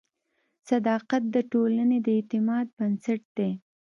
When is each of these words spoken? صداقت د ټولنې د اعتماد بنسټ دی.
صداقت 0.69 1.23
د 1.35 1.37
ټولنې 1.51 1.97
د 2.05 2.07
اعتماد 2.17 2.65
بنسټ 2.77 3.21
دی. 3.37 3.51